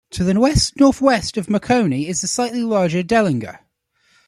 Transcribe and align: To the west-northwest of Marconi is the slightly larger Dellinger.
To 0.13 0.23
the 0.23 0.39
west-northwest 0.39 1.37
of 1.37 1.47
Marconi 1.47 2.07
is 2.07 2.21
the 2.21 2.27
slightly 2.27 2.63
larger 2.63 3.03
Dellinger. 3.03 3.59